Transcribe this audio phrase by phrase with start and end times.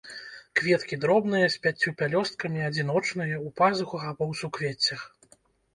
[0.59, 5.01] Кветкі дробныя, з пяццю пялёсткамі, адзіночныя, у пазухах або ў суквеццях.